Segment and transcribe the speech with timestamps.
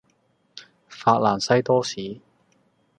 [0.89, 2.19] 法蘭西多士